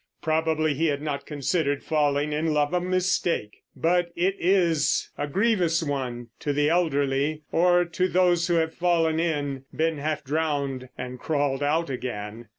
Probably 0.23 0.73
he 0.73 0.87
had 0.87 1.03
not 1.03 1.27
considered 1.27 1.83
falling 1.83 2.33
in 2.33 2.55
love 2.55 2.73
a 2.73 2.81
mistake. 2.81 3.61
But 3.75 4.11
it 4.15 4.35
is—a 4.39 5.27
grievous 5.27 5.83
one, 5.83 6.29
to 6.39 6.51
the 6.53 6.71
elderly, 6.71 7.43
or 7.51 7.85
to 7.85 8.07
those 8.07 8.47
who 8.47 8.55
have 8.55 8.73
fallen 8.73 9.19
in, 9.19 9.65
been 9.75 9.99
half 9.99 10.23
drowned, 10.23 10.89
and 10.97 11.19
crawled 11.19 11.61
out 11.61 11.91
again. 11.91 12.47